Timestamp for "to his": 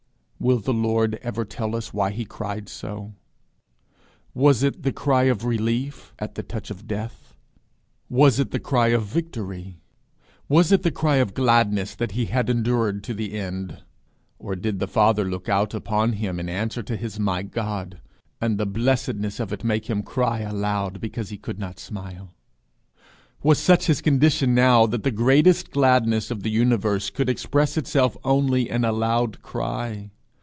16.81-17.19